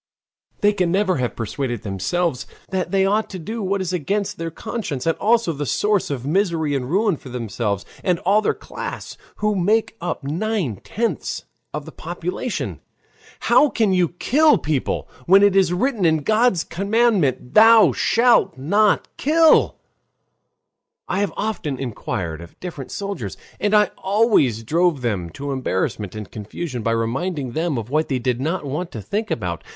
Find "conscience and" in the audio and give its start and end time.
4.49-5.15